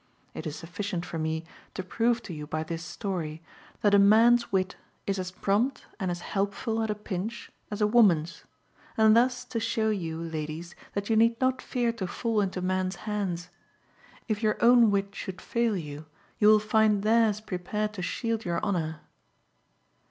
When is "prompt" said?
5.29-5.85